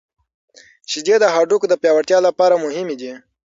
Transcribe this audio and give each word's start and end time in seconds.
شیدې 0.91 1.15
د 1.21 1.25
هډوکو 1.35 1.65
د 1.69 1.73
پیاوړتیا 1.81 2.19
لپاره 2.27 2.61
مهمې 2.65 2.95
دي. 3.01 3.11